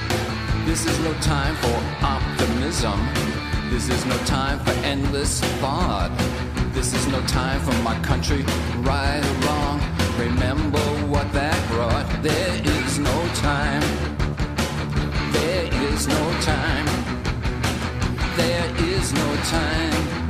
[0.66, 3.00] This is no time for optimism.
[3.70, 6.12] This is no time for endless thought.
[6.74, 8.44] This is no time for my country,
[8.80, 9.80] right or wrong.
[10.20, 12.06] Remember what that brought.
[12.22, 13.82] There is no time.
[15.32, 16.86] There is no time.
[18.36, 20.23] There is no time.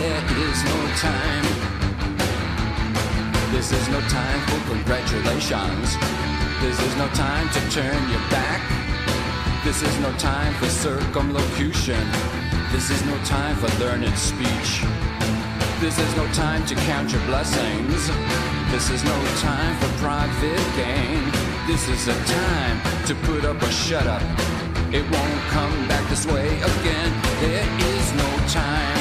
[0.00, 1.44] There is no time.
[3.52, 5.94] This is no time for congratulations.
[6.62, 8.62] This is no time to turn your back.
[9.62, 12.00] This is no time for circumlocution.
[12.72, 14.80] This is no time for learned speech.
[15.80, 18.08] This is no time to count your blessings.
[18.72, 21.30] This is no time for private gain.
[21.66, 24.22] This is a time to put up or shut up.
[24.94, 27.12] It won't come back this way again.
[27.42, 28.99] There is no time.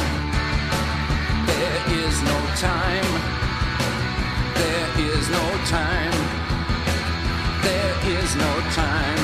[2.60, 3.14] Time.
[4.60, 6.12] There is no time.
[7.64, 9.22] There is no time.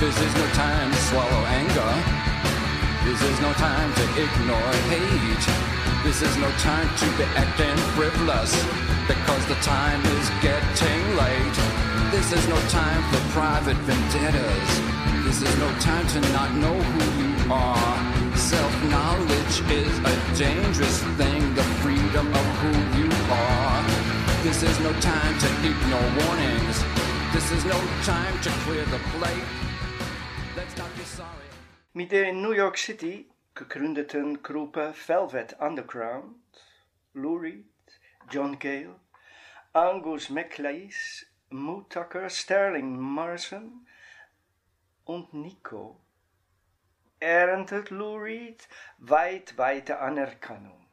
[0.00, 1.92] This is no time to swallow anger.
[3.04, 5.46] This is no time to ignore hate.
[6.02, 8.50] This is no time to be acting frivolous
[9.06, 11.58] because the time is getting late.
[12.10, 14.70] This is no time for private vendettas.
[15.24, 18.19] This is no time to not know who you are.
[18.36, 23.84] Self knowledge is a dangerous thing, the freedom of who you are.
[24.42, 26.84] This is no time to ignore warnings.
[27.32, 29.44] This is no time to clear the plate.
[30.56, 31.48] Let's not be sorry.
[31.94, 36.36] Mit der in New York City gegründeten Gruppe Velvet Underground,
[37.14, 37.64] Lou Reed,
[38.30, 38.94] John Cale,
[39.74, 43.86] Angus MacLise, Moe Tucker, Sterling Morrison
[45.04, 46.00] und Nico
[47.20, 48.66] erntet Lou Reed
[48.98, 50.86] weit weite Anerkennung.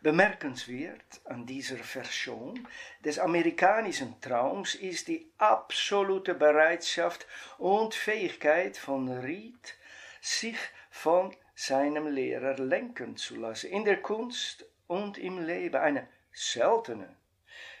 [0.00, 2.66] Bemerkenswert an dieser Version
[3.04, 9.76] des amerikanischen Traums ist die absolute Bereitschaft und Fähigkeit von Reed,
[10.20, 10.58] sich
[10.90, 17.16] von seinem Lehrer lenken zu lassen, in der Kunst und im Leben, eine seltene,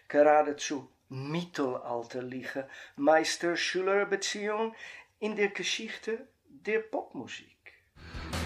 [0.06, 4.76] geradezu mittelalterliche Meister-Schüler-Beziehung
[5.18, 7.51] in der Geschichte der Popmusik.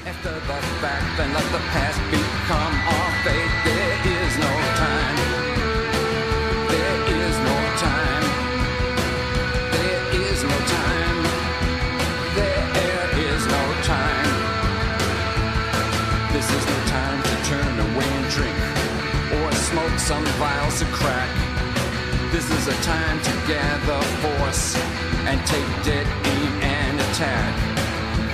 [0.07, 3.51] After the fact, then let the past become our fate.
[3.67, 5.19] There is no time.
[6.71, 8.27] There is no time.
[9.75, 11.19] There is no time.
[12.39, 12.67] There
[13.19, 14.31] is no time.
[16.31, 18.63] This is no time to turn away and drink
[19.43, 21.35] or smoke some vials of crack.
[22.31, 24.77] This is a time to gather force
[25.27, 27.86] and take dead aim and attack.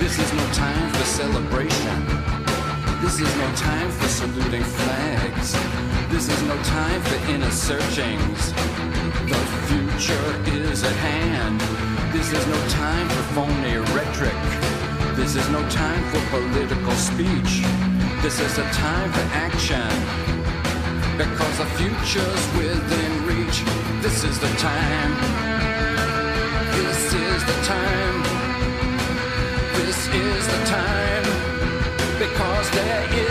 [0.03, 2.05] This is no time for celebration.
[3.01, 5.53] This is no time for saluting flags.
[6.11, 8.51] This is no time for inner searchings.
[9.31, 9.39] The
[9.69, 11.61] future is at hand.
[12.11, 14.43] This is no time for phony rhetoric.
[15.15, 17.63] This is no time for political speech.
[18.21, 19.87] This is a time for action.
[21.17, 23.63] Because the future's within reach.
[24.03, 25.13] This is the time.
[26.75, 28.22] This is the time
[30.15, 31.23] is the time.
[32.19, 33.22] Because there is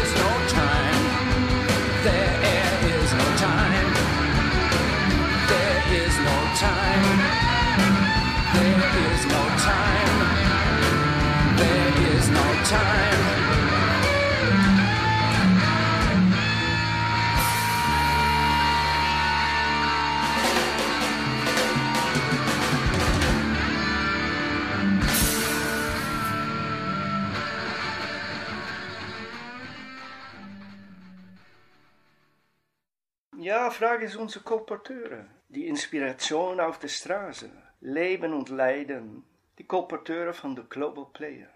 [34.02, 35.26] es unsere Kolporteure.
[35.48, 37.50] Die Inspiration auf der Straße.
[37.80, 39.24] Leben und Leiden.
[39.58, 41.50] Die Kolporteure von The Global Player.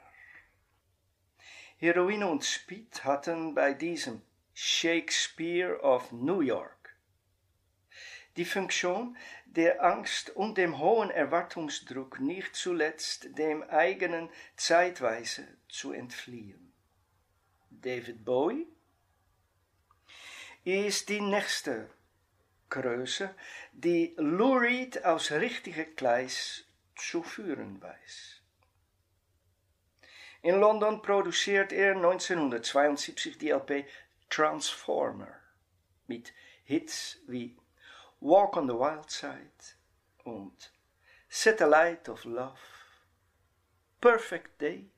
[1.79, 4.23] Heroine und Speed hatten bei diesem
[4.55, 6.77] Shakespeare of New York
[8.37, 16.73] die Funktion, der Angst und dem hohen Erwartungsdruck nicht zuletzt dem eigenen Zeitweise zu entfliehen.
[17.71, 18.67] David Bowie
[20.65, 21.89] ist die nächste
[23.73, 26.65] Die Lurid aus richtige Gleis
[26.97, 27.81] zu führen.
[30.43, 33.85] In London produziert er 1972 die LP
[34.31, 35.41] Transformer
[36.07, 36.33] mit
[36.65, 37.57] Hits wie
[38.21, 39.75] Walk on the Wild Side
[40.25, 40.73] und
[41.29, 42.59] Satellite of Love,
[44.01, 44.91] Perfect Day.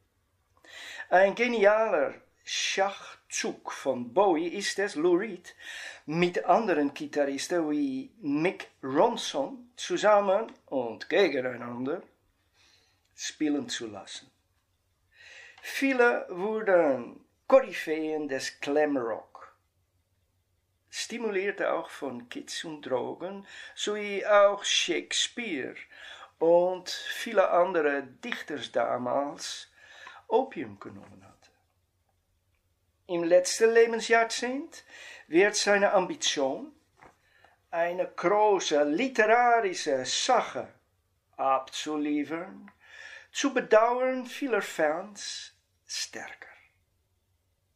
[1.10, 2.14] Ein genialer
[3.28, 5.54] Schachzug von Bowie ist es, Lou Reed,
[6.06, 12.02] mit anderen Gitarristen wie Mick Ronson zusammen und gegeneinander
[13.14, 14.30] spielen zu lassen.
[15.60, 19.54] Viele wurden Koryphäen des Glamrock,
[20.88, 25.76] stimuliert auch von Kids und Drogen, sowie auch Shakespeare
[26.38, 29.68] und viele andere Dichter damals
[30.28, 31.28] Opium genommen.
[33.08, 34.84] Im letzten Lebensjahrzehnt
[35.28, 36.74] wird seine Ambition,
[37.70, 40.68] eine große literarische Sache
[41.34, 42.70] abzuliefern,
[43.32, 45.54] zu bedauern vieler Fans
[45.86, 46.52] stärker.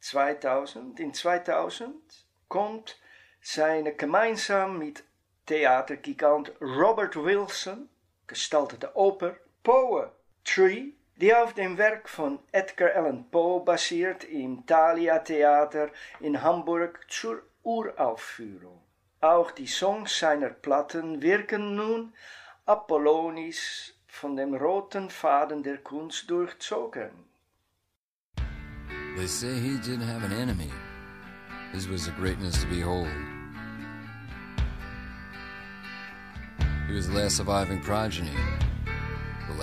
[0.01, 2.99] 2000, in 2000 kommt
[3.41, 5.03] seine gemeinsam mit
[5.47, 7.89] Theatergigant Robert Wilson
[8.27, 15.89] gestaltete Oper Poetry die auf dem Werk von Edgar Allan Poe basiert im Thalia Theater
[16.19, 18.81] in Hamburg zur Uraufführung.
[19.21, 22.13] Auch die Songs seiner Platten wirken nun
[22.65, 27.11] apollonisch von dem roten Faden der Kunst durchzogen.
[29.15, 30.71] They say he didn't have an enemy.
[31.71, 33.07] His was a greatness to behold.
[36.87, 38.35] He was the surviving progeny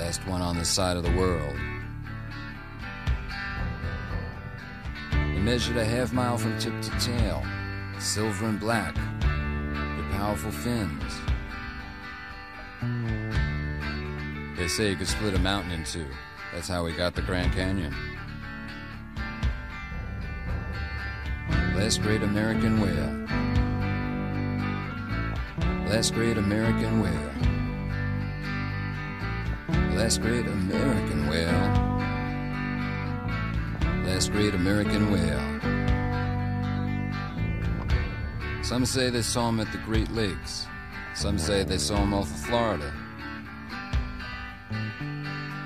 [0.00, 1.54] last one on this side of the world.
[5.12, 7.44] He measured a half mile from tip to tail,
[7.98, 11.12] silver and black, with powerful fins.
[14.56, 16.06] They say he could split a mountain in two.
[16.54, 17.94] That's how we got the Grand Canyon.
[21.76, 23.26] Last great American whale.
[25.90, 27.49] Last great American whale.
[30.00, 31.68] Last great American whale.
[34.06, 35.60] Last great American whale.
[38.62, 40.66] Some say they saw him at the Great Lakes.
[41.14, 42.90] Some say they saw him off of Florida.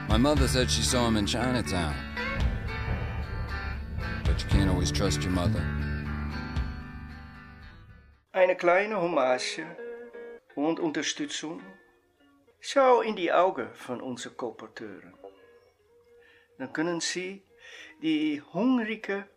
[0.08, 1.94] My mother said she saw him in Chinatown.
[4.24, 5.64] But you can't always trust your mother.
[8.34, 9.64] Eine kleine Hommage
[10.56, 11.62] und Unterstützung.
[12.66, 15.12] Schau in die Augen von unseren Kolporteuren.
[16.56, 17.42] Dann können sie
[18.00, 19.28] die hungrige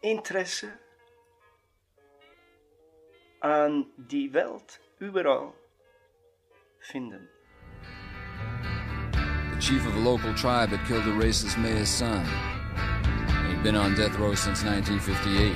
[0.00, 0.72] Interesse
[3.40, 5.52] an die Welt überall
[6.80, 7.28] finden.
[9.52, 12.24] The chief of a local tribe had killed a racist mayor's son.
[13.50, 15.52] He'd been on death row since 1958.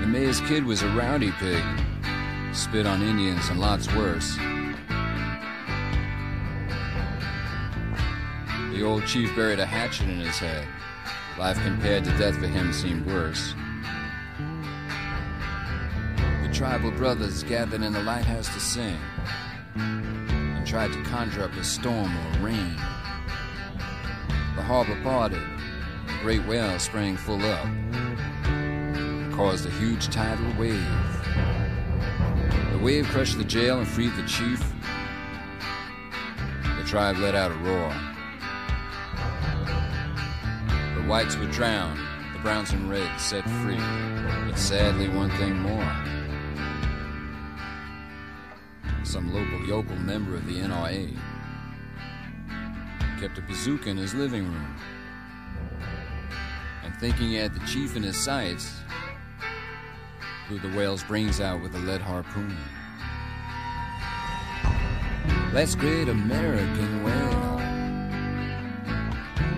[0.00, 1.62] The mayor's kid was a rowdy pig,
[2.52, 4.36] spit on Indians and lots worse.
[8.72, 10.66] The old chief buried a hatchet in his head.
[11.38, 13.54] Life compared to death for him seemed worse.
[16.42, 18.96] The tribal brothers gathered in the lighthouse to sing
[19.74, 22.74] and tried to conjure up a storm or rain.
[24.56, 30.82] The harbor parted, a great whale sprang full up, and caused a huge tidal wave.
[32.72, 34.62] The wave crushed the jail and freed the chief.
[36.78, 38.11] The tribe let out a roar.
[41.02, 41.98] The whites were drowned,
[42.32, 43.76] the browns and reds set free.
[43.76, 45.82] But sadly, one thing more.
[49.02, 51.18] Some local yokel member of the NRA
[53.18, 54.76] kept a bazooka in his living room.
[56.84, 58.72] And thinking he had the chief in his sights,
[60.48, 62.56] blew the whale's brains out with a lead harpoon.
[65.52, 67.51] That's great American whale.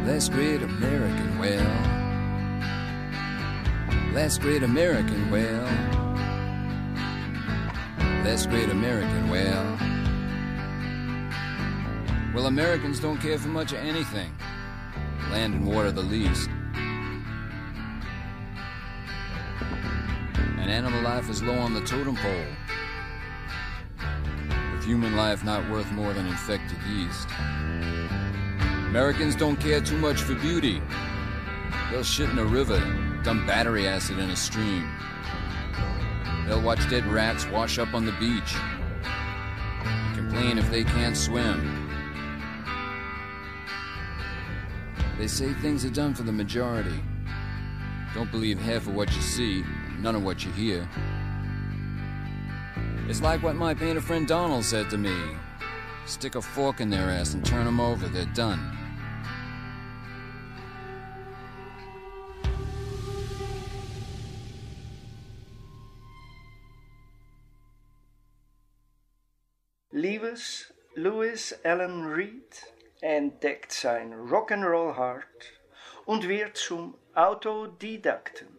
[0.05, 1.65] That's great American whale.
[4.13, 5.65] That's great American whale.
[8.23, 9.79] That's great American whale.
[12.35, 14.31] Well, Americans don't care for much of anything.
[15.31, 16.51] Land and water the least.
[20.59, 22.47] And animal life is low on the totem pole.
[24.75, 27.29] With human life not worth more than infected yeast.
[28.95, 30.81] Americans don't care too much for beauty.
[31.91, 32.79] They'll shit in a river,
[33.25, 34.89] dump battery acid in a stream.
[36.47, 38.55] They'll watch dead rats wash up on the beach.
[40.15, 41.91] Complain if they can't swim.
[45.19, 47.03] They say things are done for the majority.
[48.15, 49.65] Don't believe half of what you see,
[49.99, 50.89] none of what you hear.
[53.09, 55.17] It's like what my painter friend Donald said to me
[56.07, 58.84] stick a fork in their ass and turn them over, they're done.
[70.05, 75.63] Liebes Louis Allen Reed entdeckt sein Rock'n'Roll Heart
[76.05, 78.59] und wird zum Autodidakten.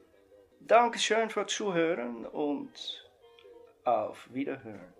[0.60, 3.08] Dankeschön für Zuhören und
[3.84, 4.91] auf Wiederhören.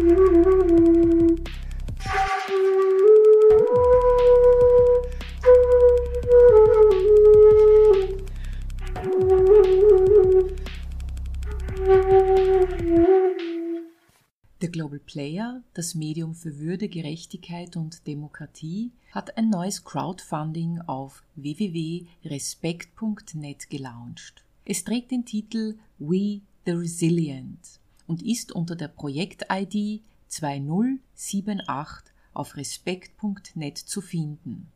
[0.00, 0.97] Der
[14.78, 23.70] Global Player, das Medium für Würde, Gerechtigkeit und Demokratie, hat ein neues Crowdfunding auf www.respekt.net
[23.70, 24.44] gelauncht.
[24.64, 33.78] Es trägt den Titel We the Resilient und ist unter der Projekt-ID 2078 auf respekt.net
[33.78, 34.68] zu finden.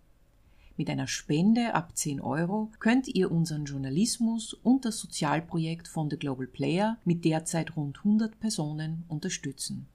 [0.76, 6.16] Mit einer Spende ab 10 Euro könnt ihr unseren Journalismus und das Sozialprojekt von The
[6.16, 9.86] Global Player mit derzeit rund 100 Personen unterstützen.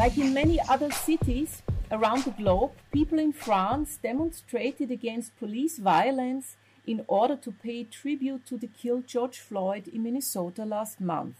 [0.00, 6.56] Like in many other cities, Around the globe, people in France demonstrated against police violence
[6.86, 11.34] in order to pay tribute to the killed George Floyd in Minnesota last month.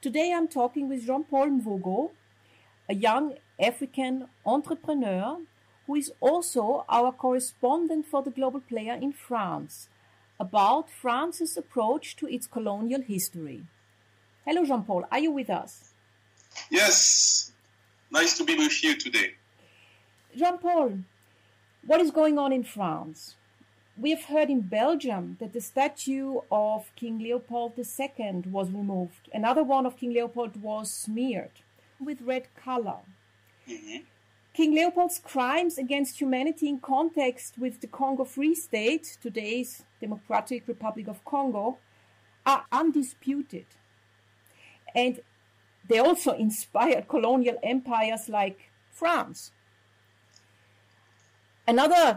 [0.00, 2.12] Today I'm talking with Jean Paul Mvogo,
[2.88, 5.38] a young African entrepreneur
[5.88, 9.88] who is also our correspondent for the Global Player in France,
[10.38, 13.64] about France's approach to its colonial history.
[14.46, 15.91] Hello, Jean Paul, are you with us?
[16.70, 17.52] Yes,
[18.10, 19.34] nice to be with you today.
[20.36, 20.98] Jean Paul,
[21.86, 23.34] what is going on in France?
[23.96, 29.28] We have heard in Belgium that the statue of King Leopold II was removed.
[29.34, 31.60] Another one of King Leopold was smeared
[32.00, 33.00] with red color.
[33.68, 34.04] Mm-hmm.
[34.54, 41.08] King Leopold's crimes against humanity in context with the Congo Free State, today's Democratic Republic
[41.08, 41.78] of Congo,
[42.44, 43.66] are undisputed.
[44.94, 45.20] And
[45.92, 49.52] they also inspired colonial empires like France.
[51.68, 52.16] Another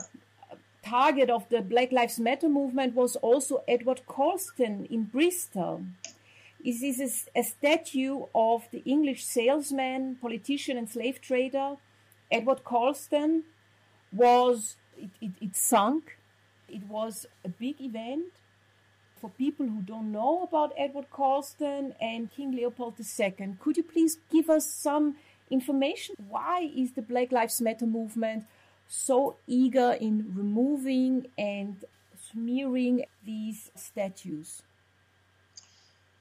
[0.81, 5.83] target of the Black Lives Matter movement was also Edward Colston in Bristol.
[6.63, 11.75] This is a statue of the English salesman, politician, and slave trader.
[12.31, 13.43] Edward Colston
[14.13, 16.17] was, it, it, it sunk.
[16.69, 18.31] It was a big event
[19.25, 23.55] for people who don't know about Edward Colston and King Leopold II.
[23.59, 25.15] Could you please give us some
[25.49, 26.13] information?
[26.29, 28.45] Why is the Black Lives Matter movement
[28.87, 31.83] so eager in removing and
[32.31, 34.61] smearing these statues?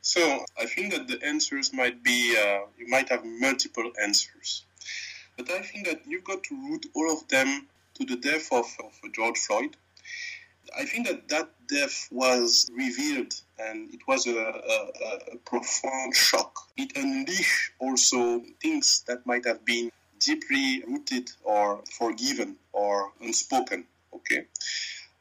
[0.01, 4.65] So I think that the answers might be, uh, you might have multiple answers.
[5.37, 8.65] But I think that you've got to root all of them to the death of,
[8.83, 9.77] of George Floyd.
[10.77, 16.59] I think that that death was revealed and it was a, a, a profound shock.
[16.77, 23.85] It unleashed also things that might have been deeply rooted or forgiven or unspoken.
[24.15, 24.47] Okay,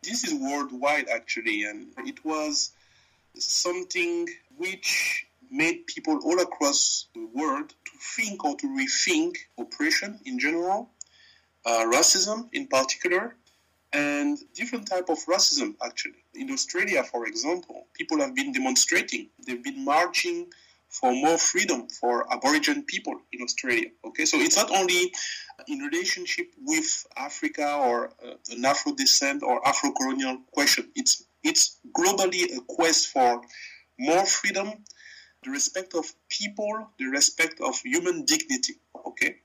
[0.01, 2.71] this is worldwide actually, and it was
[3.35, 4.27] something
[4.57, 10.89] which made people all across the world to think or to rethink oppression in general,
[11.65, 13.35] uh, racism in particular,
[13.93, 16.23] and different type of racism actually.
[16.33, 19.29] In Australia, for example, people have been demonstrating.
[19.45, 20.47] They've been marching
[20.89, 23.89] for more freedom for Aboriginal people in Australia.
[24.05, 25.11] Okay, so it's not only
[25.67, 30.89] in relationship with Africa or uh, an Afro descent or Afro colonial question.
[30.95, 33.41] It's it's globally a quest for
[33.99, 34.71] more freedom,
[35.43, 38.75] the respect of people, the respect of human dignity.
[39.07, 39.37] Okay,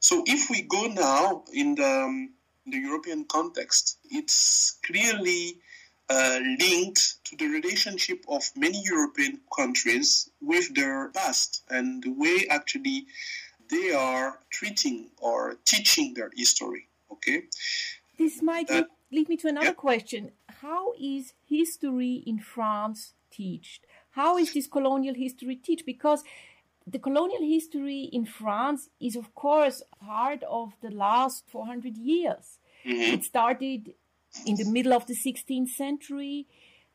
[0.00, 2.34] so if we go now in the, um,
[2.70, 5.58] the European context, it's clearly
[6.10, 12.46] uh, linked to the relationship of many European countries with their past and the way
[12.48, 13.06] actually
[13.70, 16.88] they are treating or teaching their history.
[17.12, 17.42] Okay.
[18.16, 18.70] This might
[19.12, 19.72] lead me to another yeah.
[19.72, 20.30] question.
[20.62, 23.80] How is history in France taught?
[24.12, 25.84] How is this colonial history taught?
[25.84, 26.24] Because
[26.86, 32.57] the colonial history in France is, of course, part of the last 400 years.
[32.84, 33.14] Mm-hmm.
[33.14, 33.94] It started
[34.46, 36.46] in the middle of the 16th century.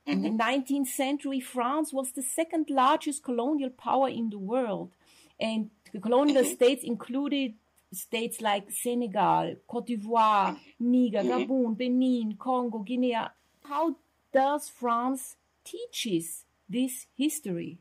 [0.07, 0.25] Mm-hmm.
[0.25, 4.91] In the 19th century, France was the second largest colonial power in the world.
[5.39, 6.53] And the colonial mm-hmm.
[6.53, 7.53] states included
[7.91, 11.51] states like Senegal, Cote d'Ivoire, Niger, mm-hmm.
[11.51, 13.17] Gabon, Benin, Congo, Guinea.
[13.63, 13.95] How
[14.33, 17.77] does France teaches this history?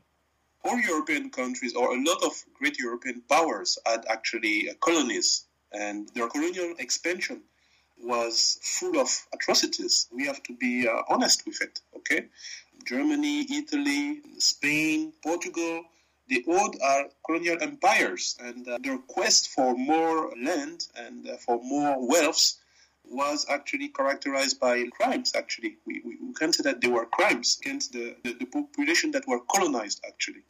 [0.63, 6.27] All European countries, or a lot of great European powers, had actually colonies, and their
[6.29, 7.41] colonial expansion
[8.03, 10.07] was full of atrocities.
[10.11, 12.27] We have to be uh, honest with it, okay?
[12.85, 15.83] Germany, Italy, Spain, Portugal,
[16.29, 21.61] they all are colonial empires, and uh, their quest for more land and uh, for
[21.63, 22.53] more wealth
[23.05, 25.77] was actually characterized by crimes, actually.
[25.85, 29.27] We, we, we can say that they were crimes against the, the, the population that
[29.27, 30.43] were colonized, actually.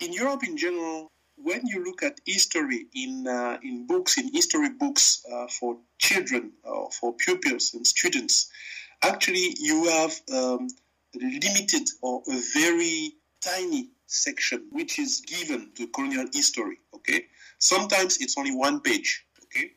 [0.00, 4.70] In Europe in general, when you look at history in uh, in books, in history
[4.70, 8.50] books uh, for children or for pupils and students,
[9.02, 10.68] actually you have um,
[11.14, 13.12] limited or a very
[13.42, 16.78] tiny section which is given to colonial history.
[16.94, 17.26] Okay,
[17.58, 19.24] sometimes it's only one page.
[19.44, 19.72] Okay,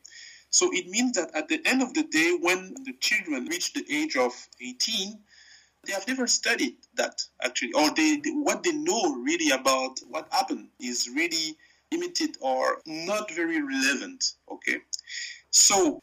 [0.50, 3.84] so it means that at the end of the day, when the children reach the
[3.90, 5.18] age of 18,
[5.88, 10.28] they have never studied that actually, or they, they, what they know really about what
[10.30, 11.56] happened is really
[11.90, 14.34] limited or not very relevant.
[14.52, 14.76] Okay,
[15.50, 15.98] so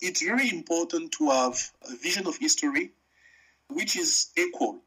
[0.00, 1.58] it's very important to have
[1.90, 2.92] a vision of history
[3.70, 4.80] which is equal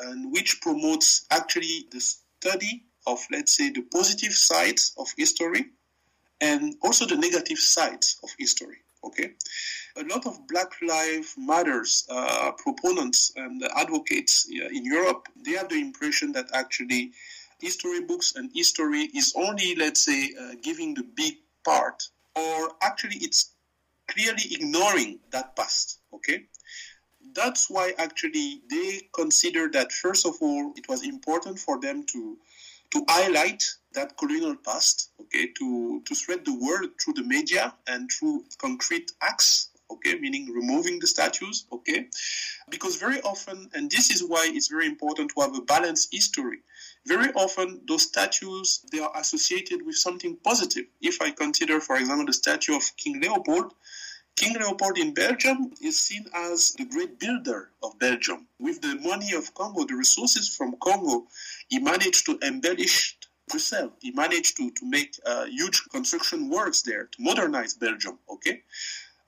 [0.00, 5.66] and which promotes actually the study of, let's say, the positive sides of history
[6.40, 8.78] and also the negative sides of history.
[9.04, 9.34] Okay,
[9.96, 15.80] a lot of Black Lives Matters uh, proponents and advocates in Europe they have the
[15.80, 17.12] impression that actually
[17.60, 21.34] history books and history is only, let's say, uh, giving the big
[21.64, 22.02] part,
[22.34, 23.52] or actually it's
[24.08, 26.00] clearly ignoring that past.
[26.14, 26.46] Okay,
[27.34, 32.36] that's why actually they consider that first of all it was important for them to
[32.90, 33.62] to highlight
[33.98, 39.10] that colonial past, okay, to, to spread the word through the media and through concrete
[39.20, 42.06] acts, okay, meaning removing the statues, okay,
[42.70, 46.58] because very often, and this is why it's very important to have a balanced history.
[47.06, 50.84] Very often, those statues they are associated with something positive.
[51.00, 53.72] If I consider, for example, the statue of King Leopold,
[54.36, 58.46] King Leopold in Belgium is seen as the great builder of Belgium.
[58.60, 61.26] With the money of Congo, the resources from Congo,
[61.68, 63.17] he managed to embellish
[63.48, 63.92] Brussels.
[64.00, 68.18] He managed to, to make uh, huge construction works there to modernize Belgium.
[68.30, 68.62] Okay,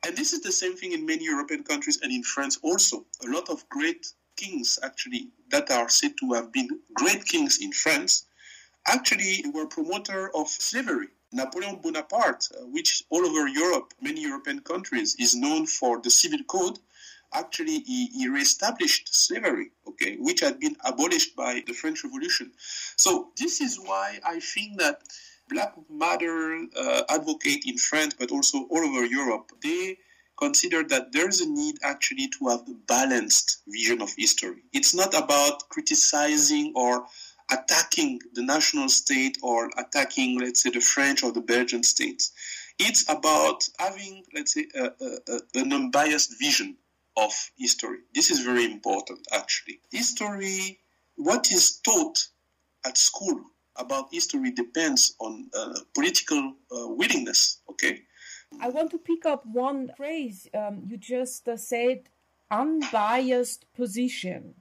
[0.04, 3.04] and this is the same thing in many European countries and in France also.
[3.24, 4.06] A lot of great
[4.36, 8.26] kings actually that are said to have been great kings in France
[8.86, 11.08] actually were promoter of slavery.
[11.32, 16.42] Napoleon Bonaparte, uh, which all over Europe, many European countries, is known for the civil
[16.44, 16.78] code,
[17.32, 22.52] actually he, he reestablished slavery, okay, which had been abolished by the French Revolution.
[22.96, 25.02] So this is why I think that
[25.48, 29.98] Black Matter uh, advocate in France, but also all over Europe, they
[30.38, 34.62] consider that there's a need actually to have a balanced vision of history.
[34.72, 37.04] It's not about criticizing or
[37.52, 42.32] attacking the national state or attacking, let's say, the French or the Belgian states.
[42.78, 46.76] It's about having, let's say, a, a, a, an unbiased vision
[47.20, 47.98] of history.
[48.14, 49.80] This is very important, actually.
[49.90, 50.80] History,
[51.16, 52.18] what is taught
[52.84, 53.40] at school
[53.76, 58.02] about history depends on uh, political uh, willingness, okay?
[58.60, 62.08] I want to pick up one phrase um, you just uh, said
[62.50, 64.54] unbiased position.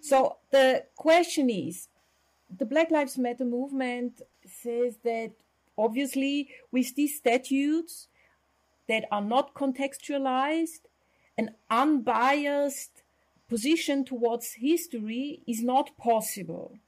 [0.00, 1.88] So the question is
[2.58, 5.32] the Black Lives Matter movement says that
[5.76, 8.08] obviously with these statutes
[8.88, 10.80] that are not contextualized,
[11.42, 13.02] an unbiased
[13.48, 16.78] position towards history is not possible.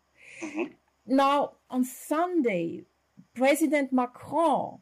[0.43, 0.73] Mm-hmm.
[1.07, 1.39] Now,
[1.69, 2.85] on Sunday,
[3.35, 4.79] President Macron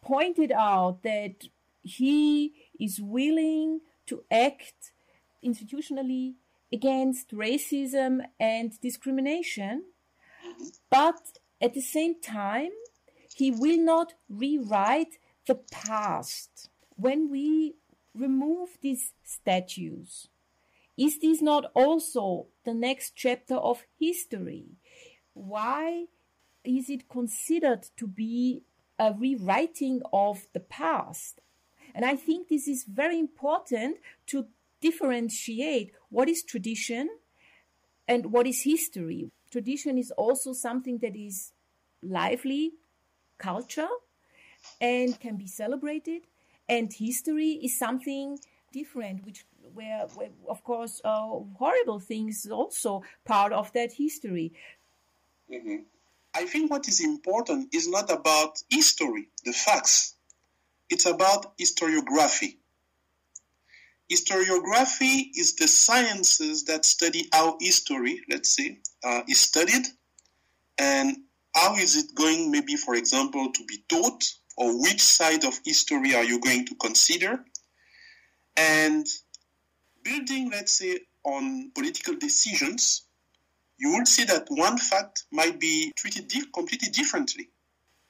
[0.00, 1.36] pointed out that
[1.82, 4.92] he is willing to act
[5.44, 6.34] institutionally
[6.72, 9.84] against racism and discrimination,
[10.90, 11.20] but
[11.60, 12.72] at the same time,
[13.36, 16.70] he will not rewrite the past.
[16.96, 17.74] When we
[18.14, 20.28] remove these statues?
[20.96, 24.66] Is this not also the next chapter of history?
[25.32, 26.06] Why
[26.64, 28.62] is it considered to be
[28.98, 31.40] a rewriting of the past?
[31.94, 34.46] And I think this is very important to
[34.80, 37.08] differentiate what is tradition
[38.06, 39.30] and what is history.
[39.50, 41.52] Tradition is also something that is
[42.02, 42.72] lively
[43.38, 43.88] culture
[44.80, 46.22] and can be celebrated
[46.72, 48.38] and history is something
[48.72, 49.44] different, which
[49.74, 50.06] where
[50.48, 54.52] of course, uh, horrible things also part of that history.
[55.52, 55.82] Mm-hmm.
[56.34, 60.14] I think what is important is not about history, the facts.
[60.88, 62.56] It's about historiography.
[64.10, 69.86] Historiography is the sciences that study how history, let's say, uh, is studied
[70.78, 71.16] and
[71.54, 74.22] how is it going, maybe, for example, to be taught
[74.56, 77.44] or which side of history are you going to consider?
[78.56, 79.06] And
[80.02, 83.02] building, let's say, on political decisions,
[83.78, 87.48] you will see that one fact might be treated di- completely differently.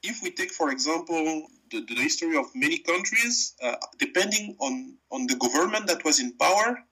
[0.01, 5.27] If we take, for example, the, the history of many countries, uh, depending on, on
[5.27, 6.83] the government that was in power,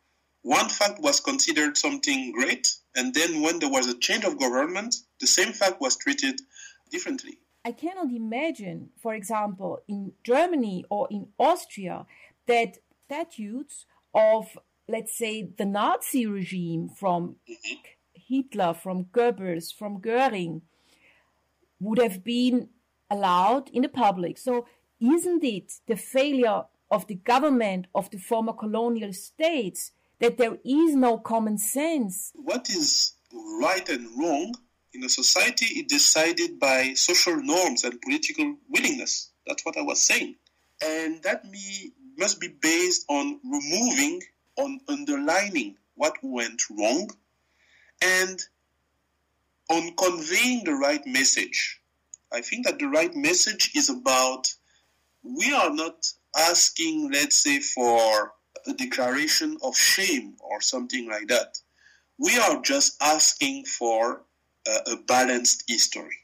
[0.44, 4.96] one fact was considered something great, and then when there was a change of government,
[5.20, 6.42] the same fact was treated
[6.90, 7.38] differently.
[7.64, 12.06] I cannot imagine, for example, in Germany or in Austria,
[12.48, 14.58] that statutes of,
[14.88, 17.36] let's say, the Nazi regime from
[18.14, 20.64] Hitler, from Goebbels, from Goering,
[21.80, 22.70] would have been
[23.10, 24.38] allowed in the public.
[24.38, 24.66] So,
[25.00, 30.96] isn't it the failure of the government of the former colonial states that there is
[30.96, 32.32] no common sense?
[32.36, 33.14] What is
[33.62, 34.56] right and wrong
[34.94, 39.32] in a society is decided by social norms and political willingness.
[39.48, 40.36] That's what I was saying.
[40.84, 44.22] And that me, must be based on removing,
[44.58, 47.10] on underlining what went wrong,
[48.02, 48.40] and
[49.70, 51.80] on conveying the right message.
[52.34, 54.54] I think that the right message is about
[55.24, 58.34] we are not asking, let's say, for
[58.68, 61.58] a declaration of shame or something like that.
[62.18, 64.22] We are just asking for
[64.68, 66.18] a balanced history.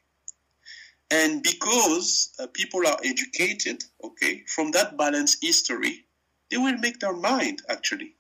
[1.10, 6.06] And because uh, people are educated, okay, from that balanced history,
[6.52, 8.16] they will make their mind actually.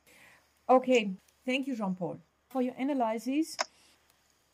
[0.70, 1.12] Okay,
[1.46, 3.58] thank you, Jean Paul, for your analysis.